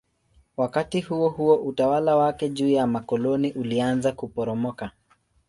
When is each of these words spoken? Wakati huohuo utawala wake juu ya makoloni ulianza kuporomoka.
Wakati 0.57 1.01
huohuo 1.01 1.55
utawala 1.55 2.15
wake 2.15 2.49
juu 2.49 2.69
ya 2.69 2.87
makoloni 2.87 3.51
ulianza 3.51 4.11
kuporomoka. 4.11 4.91